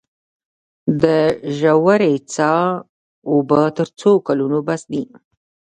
د 1.01 1.03
ژورې 1.57 2.13
څاه 2.33 2.65
اوبه 3.29 3.61
تر 3.77 3.87
څو 3.99 4.11
کلونو 4.27 4.57
بس 4.67 4.81
دي؟ 4.91 5.03